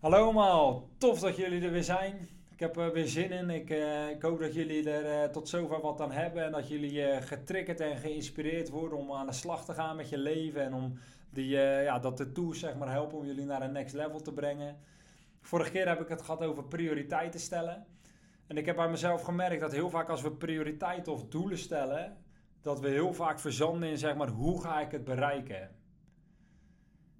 Hallo 0.00 0.24
allemaal, 0.24 0.88
tof 0.98 1.20
dat 1.20 1.36
jullie 1.36 1.62
er 1.62 1.70
weer 1.70 1.82
zijn. 1.82 2.28
Ik 2.50 2.60
heb 2.60 2.76
er 2.76 2.92
weer 2.92 3.06
zin 3.06 3.30
in. 3.30 3.50
Ik, 3.50 3.70
eh, 3.70 4.10
ik 4.10 4.22
hoop 4.22 4.38
dat 4.38 4.54
jullie 4.54 4.90
er 4.90 5.24
uh, 5.24 5.30
tot 5.30 5.48
zover 5.48 5.80
wat 5.80 6.00
aan 6.00 6.12
hebben 6.12 6.44
en 6.44 6.52
dat 6.52 6.68
jullie 6.68 6.92
uh, 6.92 7.16
getriggerd 7.20 7.80
en 7.80 7.96
geïnspireerd 7.96 8.68
worden 8.68 8.98
om 8.98 9.12
aan 9.12 9.26
de 9.26 9.32
slag 9.32 9.64
te 9.64 9.74
gaan 9.74 9.96
met 9.96 10.08
je 10.08 10.18
leven 10.18 10.62
en 10.62 10.74
om 10.74 10.98
die, 11.30 11.48
ja, 11.48 11.98
dat 11.98 12.16
de 12.16 12.32
tools 12.32 12.58
zeg 12.58 12.76
maar, 12.76 12.90
helpen 12.90 13.18
om 13.18 13.26
jullie 13.26 13.44
naar 13.44 13.62
een 13.62 13.72
next 13.72 13.94
level 13.94 14.20
te 14.20 14.32
brengen. 14.32 14.76
Vorige 15.40 15.70
keer 15.70 15.88
heb 15.88 16.00
ik 16.00 16.08
het 16.08 16.22
gehad 16.22 16.42
over 16.42 16.64
prioriteiten 16.64 17.40
stellen. 17.40 17.86
En 18.46 18.56
ik 18.56 18.66
heb 18.66 18.76
bij 18.76 18.90
mezelf 18.90 19.22
gemerkt 19.22 19.60
dat 19.60 19.72
heel 19.72 19.90
vaak 19.90 20.08
als 20.08 20.22
we 20.22 20.32
prioriteiten 20.32 21.12
of 21.12 21.28
doelen 21.28 21.58
stellen, 21.58 22.16
dat 22.62 22.80
we 22.80 22.88
heel 22.88 23.14
vaak 23.14 23.38
verzanden 23.38 23.88
in 23.88 23.98
zeg 23.98 24.16
maar 24.16 24.28
hoe 24.28 24.62
ga 24.62 24.80
ik 24.80 24.90
het 24.90 25.04
bereiken. 25.04 25.70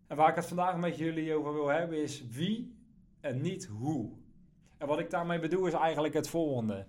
En 0.08 0.16
waar 0.16 0.28
ik 0.28 0.34
het 0.34 0.46
vandaag 0.46 0.76
met 0.76 0.98
jullie 0.98 1.34
over 1.34 1.52
wil 1.52 1.68
hebben 1.68 2.02
is 2.02 2.24
wie 2.30 2.76
en 3.20 3.40
niet 3.40 3.64
hoe. 3.64 4.10
En 4.78 4.86
wat 4.86 4.98
ik 4.98 5.10
daarmee 5.10 5.38
bedoel 5.38 5.66
is 5.66 5.72
eigenlijk 5.72 6.14
het 6.14 6.28
volgende. 6.28 6.86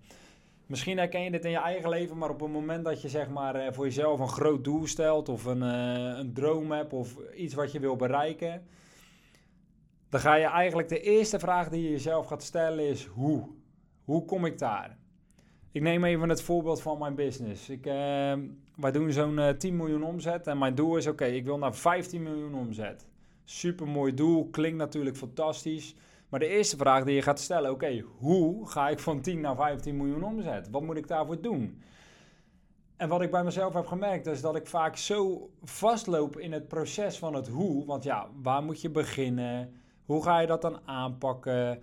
Misschien 0.65 0.97
herken 0.97 1.21
je 1.21 1.31
dit 1.31 1.45
in 1.45 1.51
je 1.51 1.57
eigen 1.57 1.89
leven, 1.89 2.17
maar 2.17 2.29
op 2.29 2.39
het 2.39 2.51
moment 2.51 2.83
dat 2.83 3.01
je 3.01 3.09
zeg 3.09 3.29
maar 3.29 3.55
eh, 3.55 3.73
voor 3.73 3.85
jezelf 3.85 4.19
een 4.19 4.27
groot 4.27 4.63
doel 4.63 4.87
stelt 4.87 5.29
of 5.29 5.45
een, 5.45 5.61
uh, 5.61 6.17
een 6.17 6.33
droom 6.33 6.71
hebt 6.71 6.93
of 6.93 7.15
iets 7.35 7.53
wat 7.53 7.71
je 7.71 7.79
wil 7.79 7.95
bereiken, 7.95 8.65
dan 10.09 10.19
ga 10.19 10.35
je 10.35 10.45
eigenlijk 10.45 10.89
de 10.89 11.01
eerste 11.01 11.39
vraag 11.39 11.69
die 11.69 11.83
je 11.83 11.89
jezelf 11.89 12.25
gaat 12.25 12.43
stellen 12.43 12.87
is 12.87 13.05
hoe. 13.05 13.47
Hoe 14.03 14.25
kom 14.25 14.45
ik 14.45 14.57
daar? 14.57 14.97
Ik 15.71 15.81
neem 15.81 16.03
even 16.03 16.29
het 16.29 16.41
voorbeeld 16.41 16.81
van 16.81 16.97
mijn 16.97 17.15
business. 17.15 17.69
Ik, 17.69 17.85
uh, 17.85 17.93
wij 18.75 18.91
doen 18.91 19.11
zo'n 19.11 19.37
uh, 19.37 19.49
10 19.49 19.75
miljoen 19.75 20.03
omzet 20.03 20.47
en 20.47 20.57
mijn 20.57 20.75
doel 20.75 20.97
is 20.97 21.07
oké, 21.07 21.25
ik 21.25 21.45
wil 21.45 21.57
naar 21.57 21.75
15 21.75 22.23
miljoen 22.23 22.53
omzet. 22.53 23.08
Super 23.51 23.87
mooi 23.87 24.13
doel, 24.13 24.49
klinkt 24.49 24.77
natuurlijk 24.77 25.17
fantastisch. 25.17 25.95
Maar 26.29 26.39
de 26.39 26.47
eerste 26.47 26.77
vraag 26.77 27.03
die 27.03 27.15
je 27.15 27.21
gaat 27.21 27.39
stellen, 27.39 27.71
oké, 27.71 28.03
hoe 28.17 28.69
ga 28.69 28.89
ik 28.89 28.99
van 28.99 29.21
10 29.21 29.41
naar 29.41 29.55
15 29.55 29.97
miljoen 29.97 30.23
omzet? 30.23 30.69
Wat 30.69 30.81
moet 30.81 30.97
ik 30.97 31.07
daarvoor 31.07 31.41
doen? 31.41 31.81
En 32.97 33.09
wat 33.09 33.21
ik 33.21 33.31
bij 33.31 33.43
mezelf 33.43 33.73
heb 33.73 33.85
gemerkt, 33.85 34.25
is 34.25 34.41
dat 34.41 34.55
ik 34.55 34.67
vaak 34.67 34.97
zo 34.97 35.49
vastloop 35.63 36.37
in 36.37 36.51
het 36.51 36.67
proces 36.67 37.17
van 37.17 37.33
het 37.33 37.47
hoe. 37.47 37.85
Want 37.85 38.03
ja, 38.03 38.27
waar 38.41 38.63
moet 38.63 38.81
je 38.81 38.89
beginnen? 38.89 39.73
Hoe 40.05 40.23
ga 40.23 40.39
je 40.39 40.47
dat 40.47 40.61
dan 40.61 40.79
aanpakken? 40.85 41.81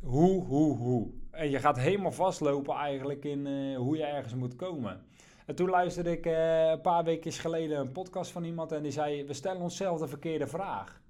Hoe, 0.00 0.44
hoe, 0.44 0.76
hoe? 0.76 1.10
En 1.30 1.50
je 1.50 1.58
gaat 1.58 1.78
helemaal 1.78 2.12
vastlopen 2.12 2.74
eigenlijk 2.74 3.24
in 3.24 3.46
uh, 3.46 3.76
hoe 3.76 3.96
je 3.96 4.04
ergens 4.04 4.34
moet 4.34 4.56
komen. 4.56 5.04
En 5.46 5.54
toen 5.54 5.68
luisterde 5.68 6.10
ik 6.10 6.26
uh, 6.26 6.68
een 6.70 6.80
paar 6.80 7.04
weken 7.04 7.32
geleden 7.32 7.78
een 7.78 7.92
podcast 7.92 8.30
van 8.30 8.44
iemand 8.44 8.72
en 8.72 8.82
die 8.82 8.92
zei: 8.92 9.24
We 9.24 9.32
stellen 9.32 9.62
onszelf 9.62 10.00
de 10.00 10.08
verkeerde 10.08 10.46
vraag. 10.46 11.04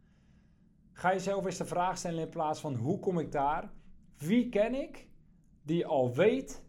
Ga 0.97 1.13
jezelf 1.13 1.45
eens 1.45 1.57
de 1.57 1.65
vraag 1.65 1.99
stellen 1.99 2.21
in 2.21 2.29
plaats 2.29 2.61
van 2.61 2.75
hoe 2.75 2.99
kom 2.99 3.19
ik 3.19 3.33
daar? 3.33 3.71
Wie 4.19 4.49
ken 4.49 4.75
ik 4.75 5.07
die 5.63 5.87
al 5.87 6.15
weet 6.15 6.63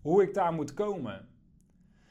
hoe 0.00 0.22
ik 0.22 0.34
daar 0.34 0.52
moet 0.52 0.74
komen? 0.74 1.28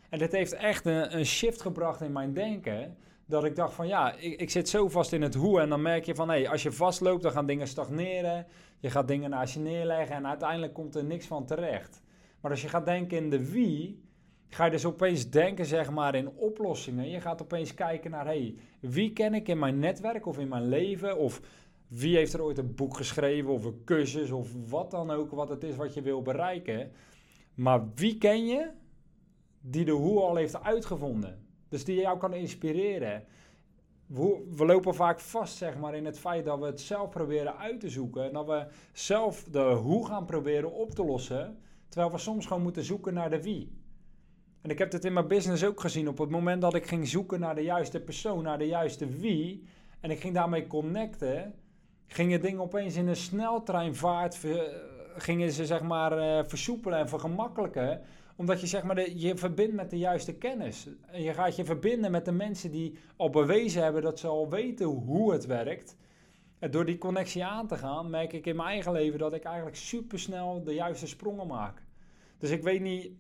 En 0.10 0.20
dit 0.20 0.32
heeft 0.32 0.54
echt 0.54 0.86
een, 0.86 1.18
een 1.18 1.26
shift 1.26 1.62
gebracht 1.62 2.02
in 2.02 2.12
mijn 2.12 2.34
denken. 2.34 2.98
Dat 3.26 3.44
ik 3.44 3.56
dacht 3.56 3.74
van 3.74 3.88
ja, 3.88 4.14
ik, 4.14 4.40
ik, 4.40 4.50
zit 4.50 4.70
zo 4.70 4.90
vast 4.90 5.14
in 5.14 5.22
het 5.22 5.36
hoe. 5.36 5.62
En 5.62 5.70
dan 5.70 5.82
merk 5.82 6.06
je 6.06 6.16
van 6.16 6.30
hé, 6.30 6.50
als 6.50 6.64
je 6.64 6.72
vastloopt, 6.72 7.24
dan 7.24 7.32
gaan 7.32 7.46
dingen 7.46 7.68
stagneren. 7.68 8.46
Je 8.80 8.90
gaat 8.90 9.08
dingen 9.08 9.30
naast 9.30 9.54
je 9.54 9.60
neerleggen 9.60 10.16
en 10.16 10.28
uiteindelijk 10.28 10.74
komt 10.74 10.96
er 10.96 11.04
niks 11.04 11.28
van 11.28 11.46
terecht. 11.46 12.02
Maar 12.42 12.52
als 12.52 12.62
je 12.62 12.70
gaat 12.70 12.86
denken 12.86 13.18
in 13.18 13.30
de 13.30 13.52
wie, 13.52 14.04
ga 14.50 14.66
je 14.66 14.72
dus 14.72 14.86
opeens 14.86 15.30
denken 15.30 15.66
zeg 15.66 15.92
maar 15.92 16.16
in 16.16 16.30
oplossingen. 16.30 17.10
Je 17.10 17.22
gaat 17.22 17.42
opeens 17.42 17.74
kijken 17.74 18.12
naar, 18.12 18.26
hey, 18.26 18.56
wie 18.80 19.14
ken 19.14 19.34
ik 19.34 19.48
in 19.48 19.60
mijn 19.60 19.80
netwerk 19.80 20.26
of 20.26 20.40
in 20.40 20.48
mijn 20.48 20.68
leven? 20.68 21.18
Of 21.18 21.42
wie 21.88 22.16
heeft 22.16 22.34
er 22.34 22.44
ooit 22.44 22.58
een 22.58 22.76
boek 22.76 22.98
geschreven 22.98 23.52
of 23.52 23.64
een 23.64 23.82
cursus 23.86 24.32
of 24.32 24.50
wat 24.70 24.92
dan 24.92 25.12
ook, 25.12 25.32
wat 25.32 25.50
het 25.50 25.64
is 25.64 25.76
wat 25.76 25.94
je 25.94 26.02
wil 26.02 26.22
bereiken. 26.22 26.92
Maar 27.54 27.84
wie 27.96 28.18
ken 28.18 28.46
je 28.46 28.70
die 29.62 29.86
de 29.86 29.92
hoe 29.92 30.20
al 30.20 30.36
heeft 30.36 30.62
uitgevonden? 30.62 31.46
Dus 31.70 31.86
die 31.86 32.02
jou 32.02 32.18
kan 32.18 32.34
inspireren. 32.34 33.24
We 34.56 34.66
lopen 34.66 34.96
vaak 34.96 35.20
vast 35.20 35.58
zeg 35.58 35.78
maar, 35.78 35.96
in 35.96 36.06
het 36.06 36.20
feit 36.20 36.46
dat 36.46 36.60
we 36.60 36.66
het 36.66 36.82
zelf 36.82 37.10
proberen 37.10 37.58
uit 37.58 37.80
te 37.80 37.90
zoeken. 37.90 38.24
En 38.24 38.34
dat 38.34 38.46
we 38.46 38.68
zelf 38.92 39.44
de 39.44 39.60
hoe 39.60 40.08
gaan 40.08 40.26
proberen 40.26 40.72
op 40.72 40.92
te 40.92 41.06
lossen. 41.06 41.58
Terwijl 41.90 42.12
we 42.12 42.18
soms 42.18 42.46
gewoon 42.46 42.64
moeten 42.64 42.84
zoeken 42.84 43.14
naar 43.14 43.30
de 43.30 43.42
wie. 43.42 43.84
En 44.66 44.72
ik 44.72 44.78
heb 44.78 44.92
dit 44.92 45.06
in 45.06 45.14
mijn 45.14 45.28
business 45.28 45.64
ook 45.64 45.80
gezien. 45.80 46.08
Op 46.08 46.18
het 46.18 46.30
moment 46.30 46.62
dat 46.62 46.74
ik 46.74 46.86
ging 46.86 47.08
zoeken 47.08 47.40
naar 47.40 47.56
de 47.56 47.64
juiste 47.64 48.00
persoon, 48.00 48.44
naar 48.44 48.58
de 48.58 48.68
juiste 48.68 49.06
wie. 49.08 49.64
En 50.00 50.12
ik 50.12 50.20
ging 50.20 50.34
daarmee 50.34 50.68
connecten. 50.68 51.54
Gingen 52.08 52.42
dingen 52.42 52.62
opeens 52.62 52.96
in 52.96 53.08
een 53.08 53.16
sneltreinvaart. 53.16 54.40
Gingen 55.16 55.52
ze 55.52 55.66
zeg 55.66 55.82
maar 55.82 56.18
uh, 56.18 56.44
versoepelen 56.48 57.00
en 57.00 57.10
vergemakkelijken. 57.10 58.02
Omdat 58.36 58.62
je 58.62 58.68
zeg 58.68 58.84
maar 58.84 58.96
de, 58.96 59.20
je 59.20 59.38
verbindt 59.38 59.76
met 59.76 59.90
de 59.90 59.98
juiste 59.98 60.34
kennis. 60.34 60.88
En 61.06 61.22
je 61.22 61.34
gaat 61.34 61.56
je 61.56 61.66
verbinden 61.66 62.12
met 62.12 62.26
de 62.26 62.32
mensen 62.32 62.72
die 62.72 62.98
al 63.16 63.30
bewezen 63.30 63.84
hebben 63.84 64.02
dat 64.02 64.20
ze 64.20 64.28
al 64.28 64.50
weten 64.50 64.86
hoe 64.86 65.34
het 65.34 65.46
werkt. 65.46 65.98
En 66.60 66.72
door 66.72 66.86
die 66.86 66.98
connectie 66.98 67.46
aan 67.46 67.68
te 67.68 67.78
gaan, 67.78 68.10
merk 68.10 68.34
ik 68.34 68.46
in 68.46 68.56
mijn 68.56 68.70
eigen 68.70 68.92
leven 68.92 69.20
dat 69.20 69.34
ik 69.34 69.44
eigenlijk 69.44 69.76
supersnel 69.76 70.64
de 70.64 70.74
juiste 70.74 71.08
sprongen 71.08 71.48
maak. 71.48 71.84
Dus 72.38 72.50
ik 72.50 72.64
weet 72.64 72.82
niet 72.82 73.12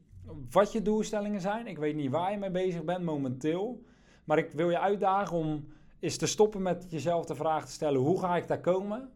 wat 0.52 0.72
je 0.72 0.82
doelstellingen 0.82 1.42
zijn. 1.42 1.68
Ik 1.68 1.78
weet 1.78 1.96
niet 1.96 2.12
waar 2.12 2.32
je 2.32 2.38
mee 2.38 2.52
bezig 2.52 2.84
bent 2.84 3.04
momenteel. 3.04 3.84
Maar 4.24 4.38
ik 4.38 4.52
wil 4.52 4.70
je 4.70 4.80
uitdagen 4.80 5.38
om 5.38 5.68
eens 6.00 6.18
te 6.18 6.28
stoppen 6.28 6.62
met 6.62 6.86
jezelf 6.90 7.26
de 7.26 7.36
vraag 7.36 7.66
te 7.66 7.72
stellen: 7.72 8.02
hoe 8.02 8.20
ga 8.20 8.36
ik 8.36 8.48
daar 8.48 8.62
komen? 8.62 9.10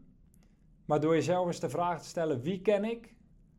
Maar 0.84 1.00
door 1.00 1.14
jezelf 1.14 1.46
eens 1.46 1.60
de 1.60 1.68
vraag 1.68 2.02
te 2.02 2.08
stellen: 2.08 2.40
wie 2.40 2.60
ken 2.60 2.84
ik? 2.84 3.14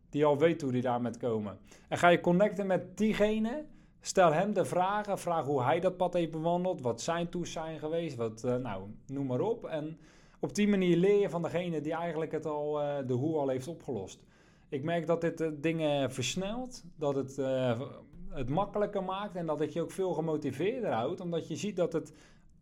Die 0.09 0.25
al 0.25 0.37
weet 0.37 0.61
hoe 0.61 0.71
die 0.71 0.81
daar 0.81 1.01
met 1.01 1.17
komen. 1.17 1.57
En 1.87 1.97
ga 1.97 2.07
je 2.07 2.19
connecten 2.19 2.67
met 2.67 2.97
diegene. 2.97 3.65
Stel 4.01 4.33
hem 4.33 4.53
de 4.53 4.65
vragen. 4.65 5.19
Vraag 5.19 5.45
hoe 5.45 5.63
hij 5.63 5.79
dat 5.79 5.97
pad 5.97 6.13
heeft 6.13 6.31
bewandeld. 6.31 6.81
Wat 6.81 7.01
zijn 7.01 7.29
toes 7.29 7.51
zijn 7.51 7.79
geweest. 7.79 8.15
Wat, 8.15 8.43
uh, 8.45 8.55
nou, 8.55 8.83
noem 9.07 9.25
maar 9.25 9.39
op. 9.39 9.65
En 9.65 9.99
op 10.39 10.55
die 10.55 10.67
manier 10.67 10.97
leer 10.97 11.19
je 11.19 11.29
van 11.29 11.41
degene 11.41 11.81
die 11.81 11.93
eigenlijk 11.93 12.31
het 12.31 12.45
al, 12.45 12.81
uh, 12.81 12.97
de 13.07 13.13
hoe 13.13 13.37
al 13.37 13.47
heeft 13.47 13.67
opgelost. 13.67 14.23
Ik 14.71 14.83
merk 14.83 15.07
dat 15.07 15.21
dit 15.21 15.41
uh, 15.41 15.47
dingen 15.55 16.11
versnelt, 16.11 16.83
dat 16.95 17.15
het 17.15 17.37
uh, 17.37 17.81
het 18.29 18.49
makkelijker 18.49 19.03
maakt 19.03 19.35
en 19.35 19.45
dat 19.45 19.59
het 19.59 19.73
je 19.73 19.81
ook 19.81 19.91
veel 19.91 20.13
gemotiveerder 20.13 20.91
houdt, 20.91 21.21
omdat 21.21 21.47
je 21.47 21.55
ziet 21.55 21.75
dat 21.75 21.93
het 21.93 22.13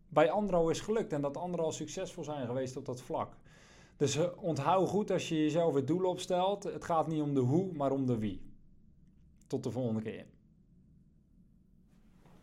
bij 0.08 0.30
anderen 0.30 0.60
al 0.60 0.70
is 0.70 0.80
gelukt 0.80 1.12
en 1.12 1.20
dat 1.20 1.36
anderen 1.36 1.64
al 1.64 1.72
succesvol 1.72 2.24
zijn 2.24 2.46
geweest 2.46 2.76
op 2.76 2.84
dat 2.86 3.02
vlak. 3.02 3.36
Dus 3.96 4.16
uh, 4.16 4.24
onthoud 4.36 4.88
goed 4.88 5.10
als 5.10 5.28
je 5.28 5.36
jezelf 5.36 5.74
het 5.74 5.86
doel 5.86 6.04
opstelt, 6.04 6.64
het 6.64 6.84
gaat 6.84 7.06
niet 7.06 7.22
om 7.22 7.34
de 7.34 7.40
hoe, 7.40 7.72
maar 7.72 7.92
om 7.92 8.06
de 8.06 8.18
wie. 8.18 8.42
Tot 9.46 9.62
de 9.62 9.70
volgende 9.70 10.02
keer. 10.02 10.26